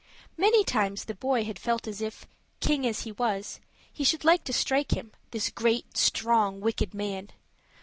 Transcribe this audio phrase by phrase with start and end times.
[0.35, 2.25] Many times the boy had felt as if,
[2.59, 3.59] king as he was,
[3.93, 7.29] he should like to strike him, this great, strong, wicked man.